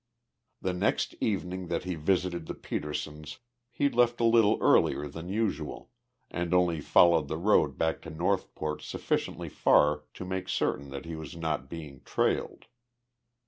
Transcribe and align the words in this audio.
The 0.63 0.73
next 0.73 1.13
evening 1.21 1.67
that 1.67 1.83
he 1.83 1.93
visited 1.93 2.47
the 2.47 2.55
Petersens 2.55 3.37
he 3.69 3.87
left 3.87 4.19
a 4.19 4.23
little 4.25 4.57
earlier 4.59 5.07
than 5.07 5.29
usual, 5.29 5.91
and 6.31 6.55
only 6.55 6.81
followed 6.81 7.27
the 7.27 7.37
road 7.37 7.77
back 7.77 8.01
to 8.01 8.09
Northport 8.09 8.81
sufficiently 8.81 9.47
far 9.47 10.05
to 10.15 10.25
make 10.25 10.49
certain 10.49 10.89
that 10.89 11.05
he 11.05 11.15
was 11.15 11.35
not 11.35 11.69
being 11.69 12.01
trailed. 12.03 12.65